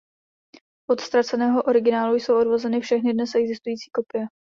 [0.89, 4.25] Od ztraceného originálu jsou odvozeny všechny dnes existující kopie.